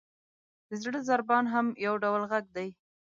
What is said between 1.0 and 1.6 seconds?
ضربان